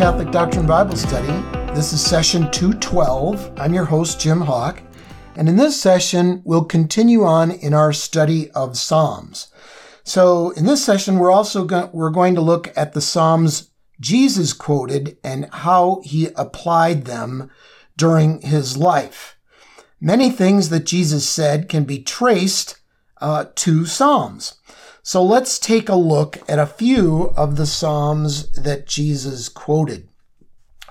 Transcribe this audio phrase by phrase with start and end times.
[0.00, 1.26] Catholic Doctrine Bible Study.
[1.74, 3.52] This is session 212.
[3.58, 4.82] I'm your host, Jim Hawk.
[5.36, 9.52] And in this session, we'll continue on in our study of Psalms.
[10.02, 14.54] So in this session, we're also go- we're going to look at the Psalms Jesus
[14.54, 17.50] quoted and how he applied them
[17.98, 19.36] during his life.
[20.00, 22.80] Many things that Jesus said can be traced
[23.20, 24.54] uh, to Psalms.
[25.02, 30.08] So let's take a look at a few of the Psalms that Jesus quoted.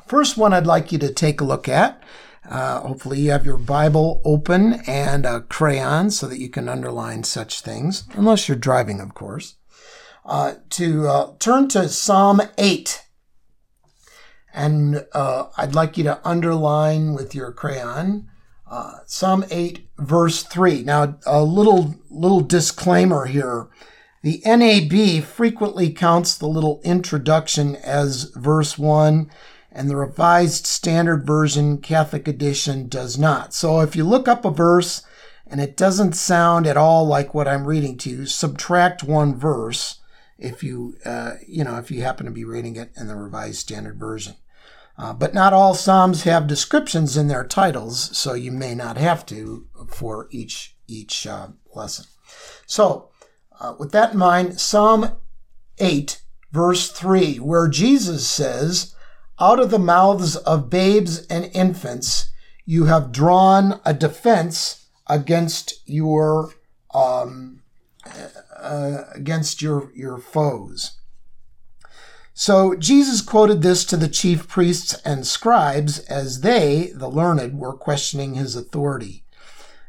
[0.07, 2.01] First one I'd like you to take a look at.
[2.49, 7.23] Uh, hopefully, you have your Bible open and a crayon so that you can underline
[7.23, 9.55] such things, unless you're driving, of course.
[10.25, 13.03] Uh, to uh, turn to Psalm 8.
[14.51, 18.29] And uh, I'd like you to underline with your crayon
[18.69, 20.83] uh, Psalm 8, verse 3.
[20.83, 23.67] Now, a little, little disclaimer here.
[24.21, 29.31] The NAB frequently counts the little introduction as verse 1,
[29.71, 33.53] and the Revised Standard Version Catholic Edition does not.
[33.53, 35.03] So if you look up a verse
[35.47, 40.01] and it doesn't sound at all like what I'm reading to you, subtract one verse
[40.37, 43.59] if you, uh, you know, if you happen to be reading it in the Revised
[43.59, 44.35] Standard Version.
[44.97, 49.25] Uh, but not all Psalms have descriptions in their titles, so you may not have
[49.27, 52.05] to for each each uh, lesson.
[52.65, 53.08] So
[53.59, 55.11] uh, with that in mind, Psalm
[55.77, 56.21] 8,
[56.51, 58.95] verse 3, where Jesus says,
[59.39, 62.31] Out of the mouths of babes and infants,
[62.65, 66.53] you have drawn a defense against your
[66.93, 67.61] um,
[68.55, 70.97] uh, against your your foes.
[72.33, 77.73] So Jesus quoted this to the chief priests and scribes as they, the learned, were
[77.73, 79.25] questioning his authority.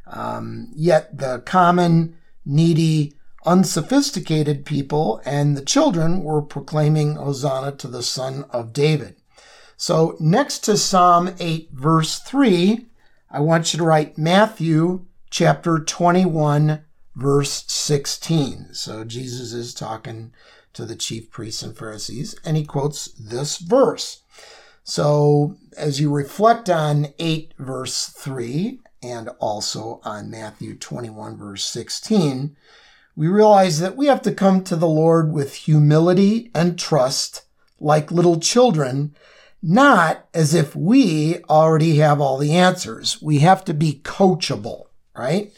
[0.08, 8.02] Um, yet the common, needy, unsophisticated people and the children were proclaiming Hosanna to the
[8.02, 9.16] Son of David.
[9.76, 12.86] So next to Psalm 8, verse 3,
[13.30, 16.84] I want you to write Matthew chapter 21,
[17.16, 18.68] verse 16.
[18.72, 20.32] So Jesus is talking
[20.72, 24.22] to the chief priests and Pharisees, and he quotes this verse.
[24.84, 32.56] So as you reflect on 8, verse 3, and also on Matthew 21, verse 16,
[33.20, 37.42] we realize that we have to come to the Lord with humility and trust
[37.78, 39.14] like little children,
[39.62, 43.20] not as if we already have all the answers.
[43.20, 45.52] We have to be coachable, right?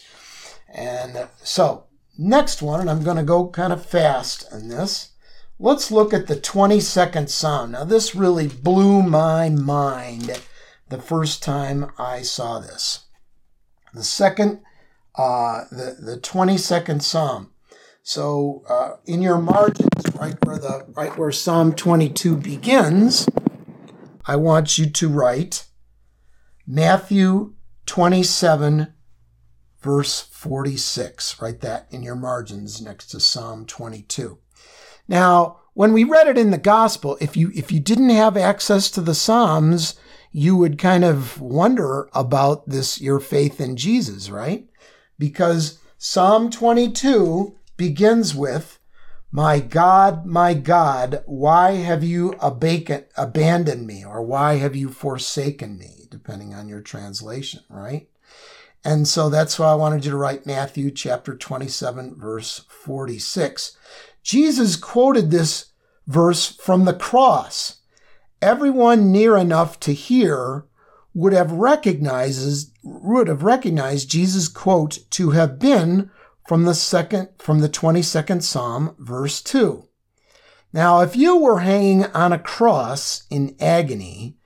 [0.75, 1.85] And so,
[2.19, 5.13] next one, and I'm going to go kind of fast on this.
[5.61, 7.71] Let's look at the 22nd Psalm.
[7.71, 10.43] Now, this really blew my mind
[10.89, 13.05] the first time I saw this.
[13.95, 14.63] The second
[15.15, 17.52] uh, the, the 22nd Psalm.
[18.03, 23.29] So uh, in your margins, right where the right where Psalm 22 begins,
[24.27, 25.67] I want you to write
[26.67, 27.55] Matthew
[27.87, 28.93] 27
[29.81, 31.41] verse 46.
[31.41, 34.39] Write that in your margins next to Psalm 22.
[35.09, 38.91] Now, when we read it in the gospel, if you if you didn't have access
[38.93, 39.95] to the Psalms,
[40.33, 44.69] you would kind of wonder about this your faith in Jesus, right?
[45.23, 48.79] because Psalm 22 begins with,
[49.31, 54.05] My God, my God, why have you abandoned me?
[54.05, 56.07] Or why have you forsaken me?
[56.11, 58.09] Depending on your translation, right?
[58.85, 63.77] And so that's why I wanted you to write Matthew chapter 27, verse 46.
[64.23, 65.73] Jesus quoted this
[66.07, 67.81] verse from the cross.
[68.41, 70.67] Everyone near enough to hear
[71.15, 76.11] would have recognizes would have recognized Jesus' quote to have been
[76.53, 79.89] from the second from the 22nd Psalm, verse 2.
[80.71, 84.37] Now, if you were hanging on a cross in agony,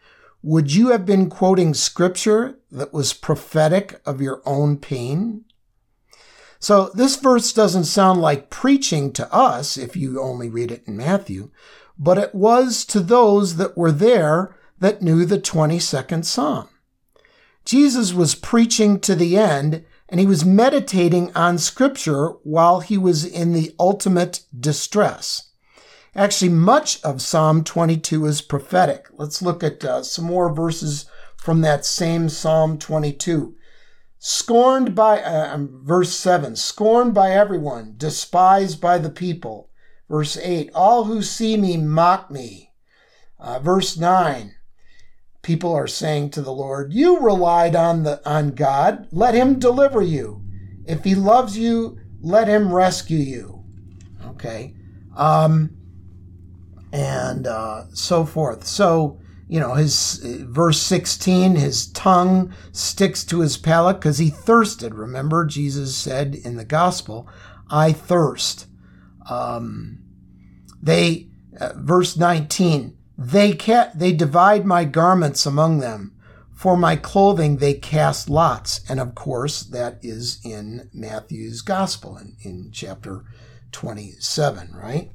[0.41, 5.47] would you have been quoting scripture that was prophetic of your own pain?
[6.61, 10.97] So this verse doesn't sound like preaching to us if you only read it in
[10.97, 11.51] Matthew,
[11.99, 16.69] but it was to those that were there that knew the 22nd Psalm.
[17.65, 23.25] Jesus was preaching to the end and he was meditating on scripture while he was
[23.25, 25.51] in the ultimate distress.
[26.15, 29.07] Actually, much of Psalm 22 is prophetic.
[29.13, 31.07] Let's look at uh, some more verses
[31.37, 33.55] from that same Psalm 22.
[34.19, 39.69] Scorned by, uh, um, verse 7, scorned by everyone, despised by the people.
[40.09, 42.73] Verse 8, all who see me mock me.
[43.39, 44.55] Uh, verse 9,
[45.47, 50.03] people are saying to the Lord, "You relied on the on God, let him deliver
[50.03, 50.43] you.
[50.85, 53.65] If he loves you, let him rescue you."
[54.27, 54.75] Okay.
[55.17, 55.77] Um
[56.93, 58.67] and uh, so forth.
[58.67, 64.95] So, you know, his verse 16, his tongue sticks to his palate because he thirsted.
[64.95, 67.29] Remember, Jesus said in the gospel,
[67.69, 68.67] I thirst.
[69.29, 69.99] Um,
[70.83, 71.29] they,
[71.61, 76.13] uh, verse 19, they, ca- they divide my garments among them.
[76.55, 78.81] For my clothing they cast lots.
[78.89, 83.25] And of course, that is in Matthew's gospel in, in chapter
[83.73, 85.11] 27, right?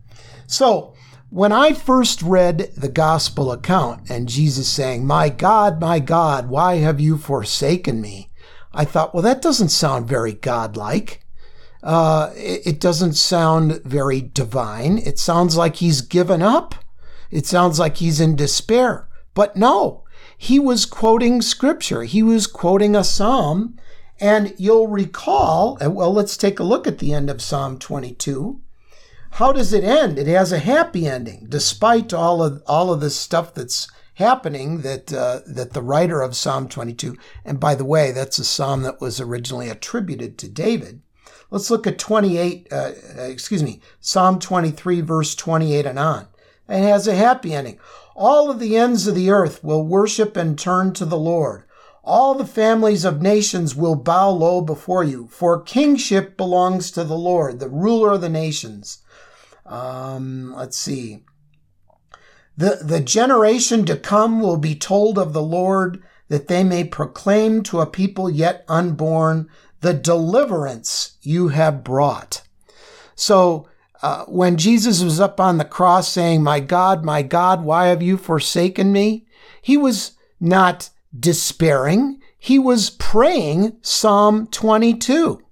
[0.46, 0.94] So,
[1.32, 6.76] when I first read the gospel account and Jesus saying, My God, my God, why
[6.76, 8.30] have you forsaken me?
[8.74, 11.26] I thought, well, that doesn't sound very godlike.
[11.84, 14.98] Uh, it, it doesn't sound very divine.
[14.98, 16.76] It sounds like he's given up.
[17.32, 19.08] It sounds like he's in despair.
[19.34, 20.04] But no,
[20.38, 22.04] he was quoting scripture.
[22.04, 23.78] He was quoting a psalm.
[24.20, 28.62] And you'll recall, well, let's take a look at the end of Psalm 22.
[29.32, 30.20] How does it end?
[30.20, 34.82] It has a happy ending, despite all of all of this stuff that's happening.
[34.82, 38.84] That uh, that the writer of Psalm 22, and by the way, that's a psalm
[38.84, 41.02] that was originally attributed to David.
[41.50, 42.68] Let's look at 28.
[42.72, 46.28] Uh, uh excuse me, Psalm 23, verse 28 and on.
[46.72, 47.80] It has a happy ending.
[48.16, 51.64] All of the ends of the earth will worship and turn to the Lord.
[52.04, 57.18] All the families of nations will bow low before you, for kingship belongs to the
[57.18, 59.00] Lord, the ruler of the nations.
[59.66, 61.24] Um, let's see.
[62.58, 67.64] The, the generation to come will be told of the Lord that they may proclaim
[67.64, 69.50] to a people yet unborn
[69.82, 72.44] the deliverance you have brought.
[73.16, 73.68] So,
[74.02, 78.02] uh, when Jesus was up on the cross saying, My God, my God, why have
[78.02, 79.26] you forsaken me?
[79.62, 82.20] He was not despairing.
[82.38, 85.44] He was praying Psalm 22.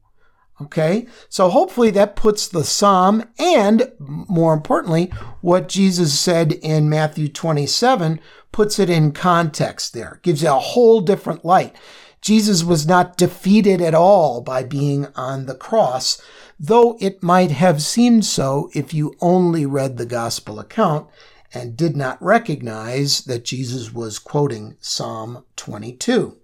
[0.62, 5.06] Okay, so hopefully that puts the psalm and more importantly,
[5.40, 8.20] what Jesus said in Matthew 27
[8.52, 11.74] puts it in context there, gives you a whole different light.
[12.22, 16.22] Jesus was not defeated at all by being on the cross,
[16.60, 21.08] though it might have seemed so if you only read the gospel account
[21.54, 26.38] and did not recognize that Jesus was quoting Psalm 22.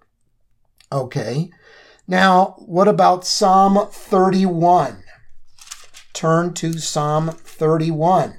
[0.90, 1.50] Okay.
[2.08, 5.02] Now, what about Psalm 31?
[6.12, 8.36] Turn to Psalm 31.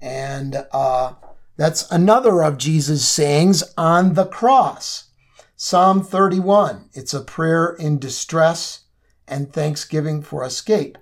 [0.00, 1.14] And uh,
[1.56, 5.10] that's another of Jesus' sayings on the cross.
[5.56, 6.88] Psalm 31.
[6.94, 8.83] It's a prayer in distress
[9.26, 10.98] and thanksgiving for escape.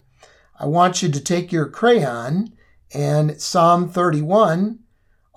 [0.59, 2.53] I want you to take your crayon
[2.95, 4.79] and Psalm 31,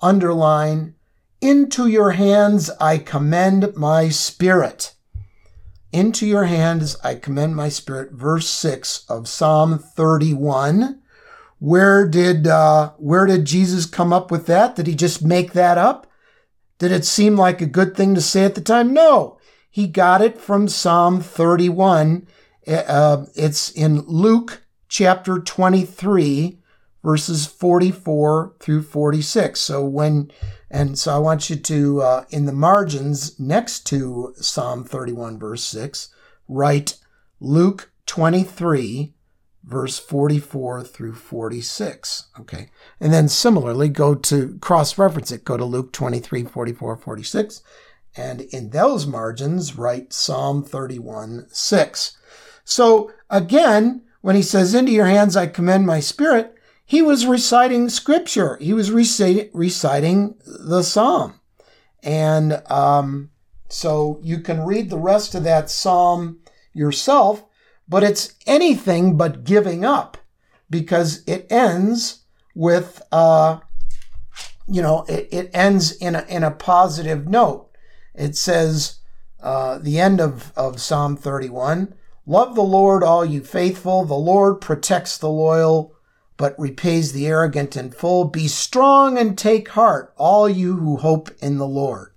[0.00, 0.94] underline,
[1.40, 4.94] Into your hands I commend my spirit.
[5.92, 8.12] Into your hands I commend my spirit.
[8.12, 11.00] Verse 6 of Psalm 31.
[11.58, 14.76] Where did, uh, where did Jesus come up with that?
[14.76, 16.06] Did he just make that up?
[16.78, 18.92] Did it seem like a good thing to say at the time?
[18.92, 19.38] No.
[19.70, 22.26] He got it from Psalm 31.
[22.66, 26.58] Uh, it's in Luke chapter 23,
[27.02, 29.60] verses 44 through 46.
[29.60, 30.30] So when
[30.70, 35.62] and so I want you to, uh, in the margins next to Psalm 31, verse
[35.64, 36.08] 6,
[36.48, 36.98] write
[37.38, 39.14] Luke 23,
[39.62, 42.26] verse 44 through 46.
[42.40, 42.70] Okay.
[43.00, 45.44] And then similarly, go to cross reference it.
[45.44, 47.62] Go to Luke 23, 44, 46.
[48.16, 52.16] And in those margins, write Psalm 31, 6.
[52.66, 56.52] So again, when he says, Into your hands I commend my spirit,
[56.84, 58.58] he was reciting scripture.
[58.60, 61.40] He was reciting, the psalm.
[62.02, 63.30] And um,
[63.68, 66.40] so you can read the rest of that psalm
[66.72, 67.44] yourself,
[67.88, 70.18] but it's anything but giving up
[70.68, 73.60] because it ends with, uh,
[74.66, 77.70] you know, it, it ends in a, in a positive note.
[78.14, 78.98] It says,
[79.40, 81.94] uh, the end of, of Psalm 31
[82.26, 84.04] Love the Lord, all you faithful.
[84.04, 85.96] The Lord protects the loyal
[86.36, 88.24] but repays the arrogant in full.
[88.24, 92.12] Be strong and take heart, all you who hope in the Lord.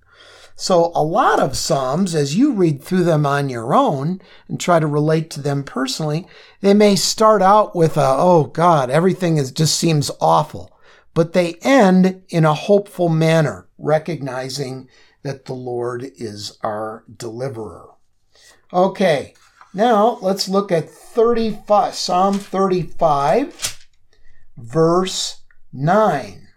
[0.56, 4.80] So, a lot of Psalms, as you read through them on your own and try
[4.80, 6.28] to relate to them personally,
[6.60, 10.78] they may start out with a, oh God, everything is, just seems awful.
[11.14, 14.90] But they end in a hopeful manner, recognizing
[15.24, 17.92] that the Lord is our deliverer.
[18.74, 19.34] Okay,
[19.74, 23.80] now let's look at 35, Psalm 35
[24.60, 25.42] verse
[25.74, 26.48] 9.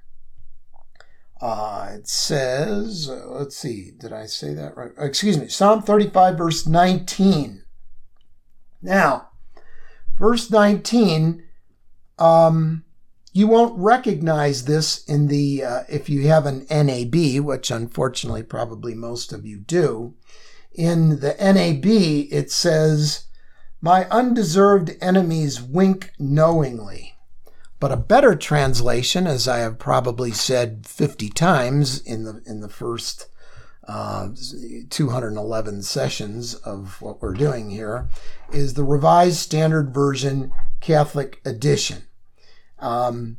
[1.40, 4.92] Uh, it says, uh, let's see, did I say that right?
[4.98, 7.64] Excuse me, Psalm 35, verse 19.
[8.80, 9.30] Now,
[10.16, 11.42] verse 19,
[12.18, 12.84] um,
[13.32, 18.94] you won't recognize this in the, uh, if you have an NAB, which unfortunately probably
[18.94, 20.14] most of you do.
[20.74, 23.26] In the NAB, it says,
[23.80, 27.16] My undeserved enemies wink knowingly.
[27.78, 32.68] But a better translation, as I have probably said 50 times in the, in the
[32.68, 33.26] first
[33.88, 34.28] uh,
[34.88, 38.08] 211 sessions of what we're doing here,
[38.52, 42.04] is the Revised Standard Version Catholic Edition.
[42.78, 43.38] Um,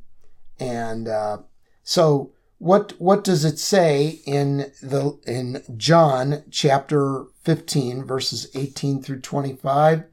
[0.60, 1.38] and uh,
[1.84, 9.22] so, what what does it say in the in John chapter 15 verses 18 through
[9.22, 10.04] 25?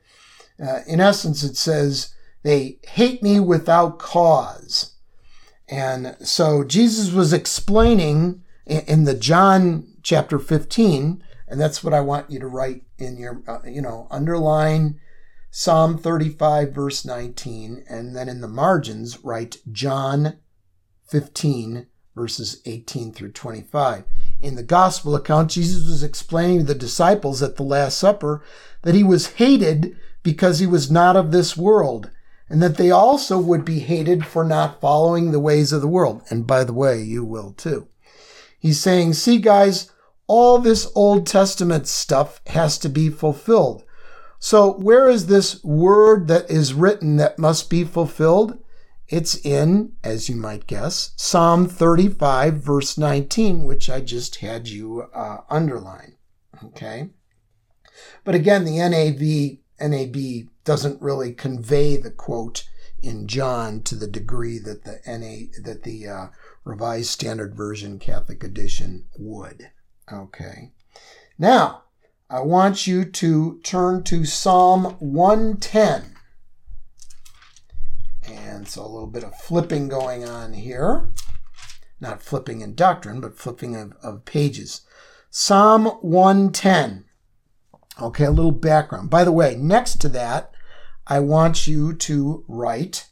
[0.63, 4.95] Uh, in essence, it says they hate me without cause.
[5.69, 12.31] And so Jesus was explaining in the John chapter 15, and that's what I want
[12.31, 15.01] you to write in your, uh, you know, underline
[15.51, 20.39] Psalm 35, verse 19, and then in the margins, write John
[21.09, 24.05] 15, verses 18 through 25.
[24.41, 28.43] In the gospel account, Jesus was explaining to the disciples at the Last Supper
[28.83, 32.11] that he was hated because he was not of this world,
[32.49, 36.23] and that they also would be hated for not following the ways of the world.
[36.31, 37.87] And by the way, you will too.
[38.59, 39.91] He's saying, see, guys,
[40.27, 43.85] all this Old Testament stuff has to be fulfilled.
[44.39, 48.59] So, where is this word that is written that must be fulfilled?
[49.11, 55.03] It's in, as you might guess, Psalm 35, verse 19, which I just had you
[55.13, 56.15] uh, underline.
[56.65, 57.11] Okay?
[58.23, 59.59] But again, the NAV,
[59.91, 62.69] NAB doesn't really convey the quote
[63.03, 66.27] in John to the degree that the NA, that the uh,
[66.65, 69.73] Revised Standard Version Catholic Edition would.
[70.13, 70.71] Okay.
[71.37, 71.85] Now,
[72.29, 76.15] I want you to turn to Psalm 110.
[78.31, 81.11] And so a little bit of flipping going on here.
[82.01, 84.83] Not flipping in doctrine, but flipping of, of pages.
[85.31, 87.05] Psalm 110.
[88.01, 89.11] Okay, a little background.
[89.11, 90.53] By the way, next to that,
[91.07, 93.09] I want you to write,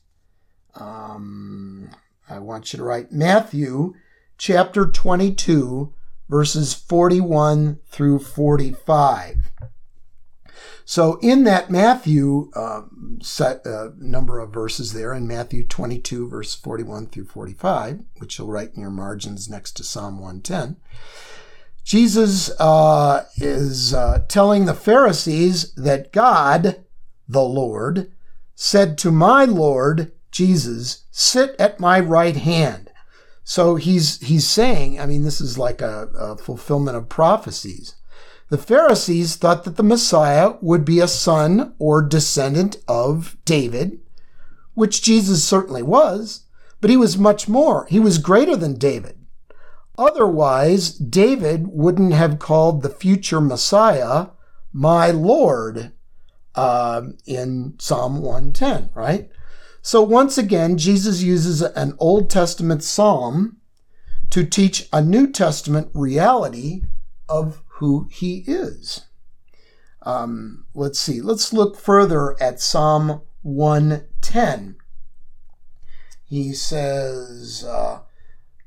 [0.74, 1.90] um,
[2.28, 3.94] I want you to write Matthew
[4.38, 5.92] chapter 22,
[6.28, 9.47] verses 41 through 45.
[10.88, 12.84] So in that Matthew uh,
[13.20, 18.48] set uh, number of verses there, in Matthew 22, verse 41 through 45, which you'll
[18.48, 20.78] write in your margins next to Psalm 110,
[21.84, 26.82] Jesus uh, is uh, telling the Pharisees that God,
[27.28, 28.10] the Lord,
[28.54, 32.88] said to my Lord Jesus, sit at my right hand
[33.44, 37.94] so he's he's saying, I mean, this is like a, a, fulfillment of prophecies.
[38.50, 44.00] The Pharisees thought that the Messiah would be a son or descendant of David,
[44.74, 46.46] which Jesus certainly was,
[46.80, 47.86] but he was much more.
[47.90, 49.18] He was greater than David.
[49.98, 54.28] Otherwise, David wouldn't have called the future Messiah
[54.72, 55.92] my Lord
[56.54, 59.30] uh, in Psalm 110, right?
[59.82, 63.58] So once again, Jesus uses an Old Testament psalm
[64.30, 66.82] to teach a New Testament reality
[67.28, 69.06] of who he is.
[70.02, 74.76] Um, let's see, let's look further at Psalm 110.
[76.24, 78.00] He says, uh,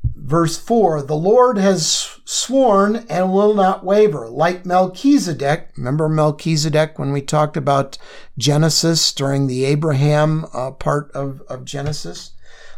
[0.03, 4.29] Verse 4 The Lord has sworn and will not waver.
[4.29, 7.97] Like Melchizedek, remember Melchizedek when we talked about
[8.37, 12.31] Genesis during the Abraham uh, part of, of Genesis?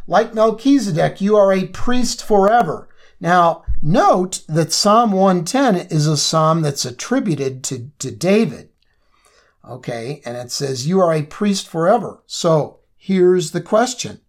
[0.08, 2.90] Like Melchizedek, you are a priest forever.
[3.20, 8.70] Now, note that Psalm 110 is a psalm that's attributed to, to David.
[9.68, 12.24] Okay, and it says, You are a priest forever.
[12.26, 14.22] So here's the question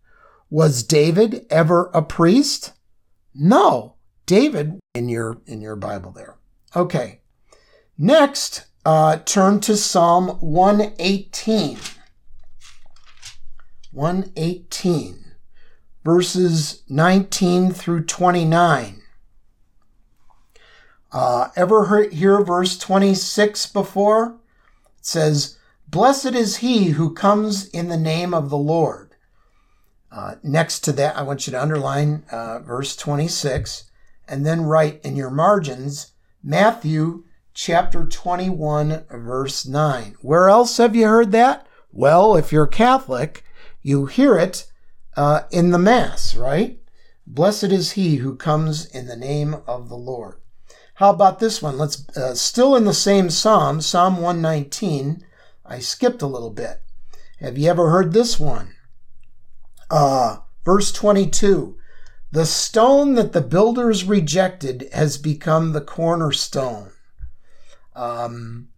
[0.50, 2.72] Was David ever a priest?
[3.34, 3.94] No,
[4.26, 6.36] David in your in your Bible there.
[6.76, 7.20] Okay.
[7.96, 11.78] Next, uh, turn to Psalm 118.
[13.92, 15.24] 118,
[16.04, 19.03] verses 19 through 29.
[21.14, 24.36] Uh, ever heard, hear verse 26 before?
[24.98, 25.56] It says,
[25.86, 29.14] Blessed is he who comes in the name of the Lord.
[30.10, 33.84] Uh, next to that, I want you to underline uh, verse 26
[34.26, 36.10] and then write in your margins
[36.42, 40.16] Matthew chapter 21, verse 9.
[40.20, 41.64] Where else have you heard that?
[41.92, 43.44] Well, if you're Catholic,
[43.82, 44.66] you hear it
[45.16, 46.80] uh, in the Mass, right?
[47.24, 50.40] Blessed is he who comes in the name of the Lord.
[50.94, 51.78] How about this one?
[51.78, 55.24] Let's uh, still in the same psalm, Psalm 119.
[55.66, 56.82] I skipped a little bit.
[57.40, 58.74] Have you ever heard this one?
[59.90, 61.76] Uh, Verse 22
[62.32, 66.92] The stone that the builders rejected has become the cornerstone.
[67.94, 68.68] Um,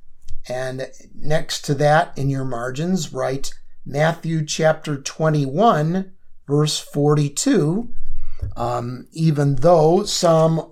[0.48, 3.54] and next to that in your margins, write
[3.84, 6.12] Matthew chapter 21,
[6.46, 7.92] verse 42.
[8.56, 10.68] Um, even though Psalm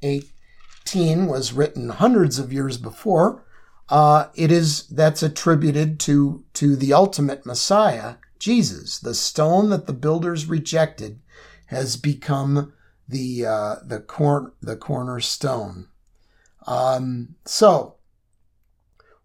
[0.00, 3.44] 118 was written hundreds of years before,
[3.88, 8.98] uh, it is that's attributed to to the ultimate Messiah, Jesus.
[8.98, 11.20] The stone that the builders rejected
[11.66, 12.72] has become
[13.08, 15.88] the uh, the corn the cornerstone.
[16.66, 17.94] Um, so,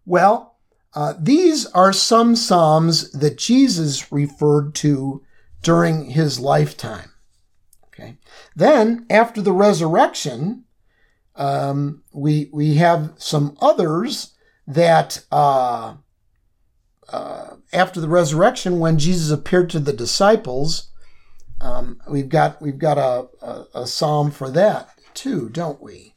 [0.06, 0.56] well,
[0.94, 5.22] uh, these are some psalms that Jesus referred to
[5.62, 7.10] during his lifetime.
[8.04, 8.16] Okay.
[8.54, 10.64] Then, after the resurrection,
[11.36, 14.34] um, we we have some others
[14.66, 15.96] that uh,
[17.08, 20.90] uh, after the resurrection, when Jesus appeared to the disciples,
[21.60, 26.14] um, we've got we've got a, a, a, psalm for that too, don't we?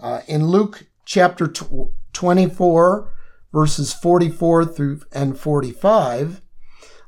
[0.00, 3.12] Uh, in Luke chapter tw- 24,
[3.52, 6.40] verses 44 through and 45,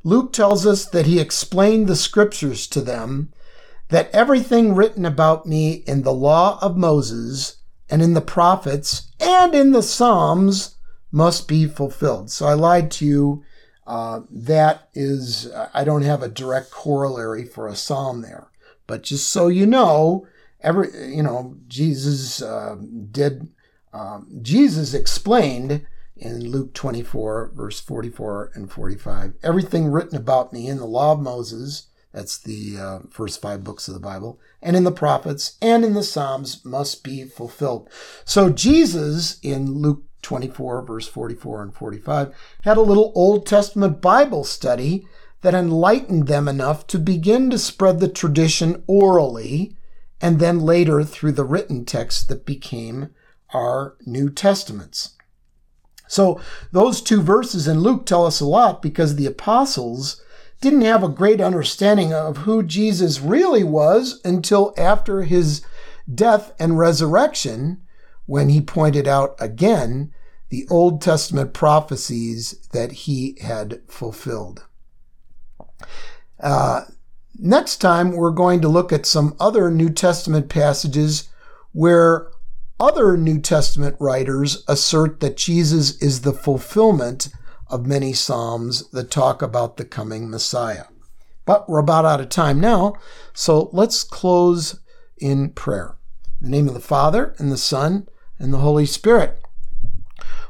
[0.05, 3.33] Luke tells us that he explained the scriptures to them,
[3.89, 7.57] that everything written about me in the law of Moses
[7.89, 10.77] and in the prophets and in the Psalms
[11.11, 12.31] must be fulfilled.
[12.31, 13.45] So I lied to you.
[13.87, 18.49] Uh, that is, I don't have a direct corollary for a psalm there.
[18.87, 20.27] But just so you know,
[20.61, 22.77] every, you know, Jesus uh,
[23.11, 23.49] did,
[23.95, 30.77] um, Jesus explained in Luke 24, verse 44 and 45, everything written about me in
[30.77, 34.85] the law of Moses, that's the uh, first five books of the Bible, and in
[34.85, 37.89] the prophets and in the Psalms must be fulfilled.
[38.25, 44.45] So Jesus in Luke 24, verse 44 and 45, had a little Old Testament Bible
[44.45, 45.07] study
[45.43, 49.77] that enlightened them enough to begin to spread the tradition orally
[50.21, 53.11] and then later through the written text that became
[53.55, 55.15] our New Testaments.
[56.09, 56.41] So
[56.73, 60.21] those two verses in Luke tell us a lot because the apostles
[60.61, 65.65] didn't have a great understanding of who Jesus really was until after his
[66.13, 67.81] death and resurrection
[68.27, 70.13] when he pointed out again
[70.49, 74.67] the Old Testament prophecies that he had fulfilled.
[76.41, 76.83] Uh,
[77.39, 81.29] next time, we're going to look at some other New Testament passages
[81.73, 82.29] where
[82.81, 87.29] other New Testament writers assert that Jesus is the fulfillment
[87.71, 90.85] of many Psalms that talk about the coming Messiah.
[91.45, 92.95] But we're about out of time now,
[93.33, 94.81] so let's close
[95.19, 95.97] in prayer.
[96.41, 99.41] In the name of the Father, and the Son, and the Holy Spirit.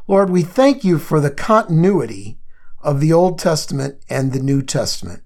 [0.07, 2.39] Lord, we thank you for the continuity
[2.83, 5.23] of the Old Testament and the New Testament.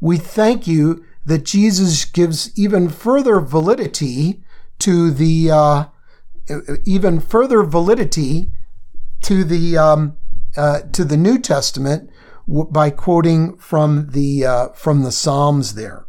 [0.00, 4.42] We thank you that Jesus gives even further validity
[4.78, 5.84] to the uh,
[6.84, 8.52] even further validity
[9.22, 10.16] to the um,
[10.56, 12.10] uh, to the New Testament
[12.46, 16.06] by quoting from the uh, from the Psalms there.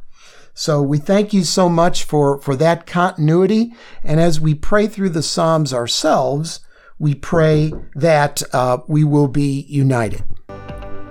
[0.59, 3.75] So we thank you so much for, for that continuity.
[4.03, 6.61] And as we pray through the Psalms ourselves,
[6.97, 10.23] we pray that uh, we will be united.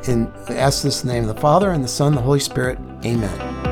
[0.09, 2.41] And ask this in the name of the Father, and the Son, and the Holy
[2.41, 2.79] Spirit.
[3.05, 3.66] Amen.